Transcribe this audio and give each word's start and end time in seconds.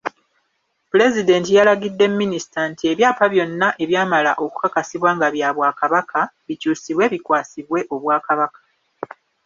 Pulezidenti 0.89 1.49
yalagidde 1.57 2.05
Minisita 2.19 2.61
nti 2.71 2.83
ebyapa 2.91 3.25
byonna 3.33 3.67
ebyamala 3.83 4.31
okukakasibwa 4.43 5.09
nga 5.15 5.27
bya 5.33 5.49
Bwakabaka, 5.55 6.19
bikyusibwe 6.47 7.05
bikwasibwe 7.13 7.79
Obwakabaka. 7.93 8.59